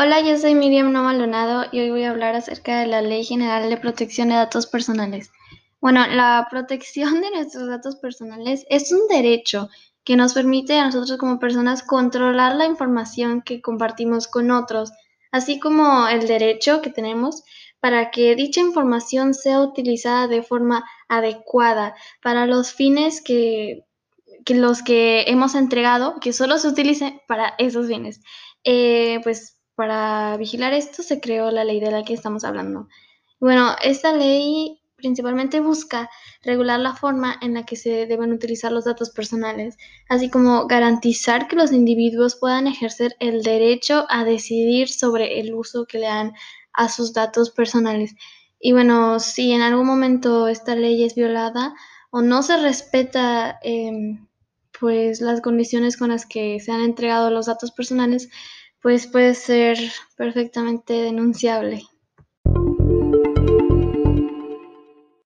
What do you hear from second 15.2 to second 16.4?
así como el